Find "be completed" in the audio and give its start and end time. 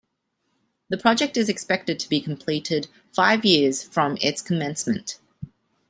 2.09-2.87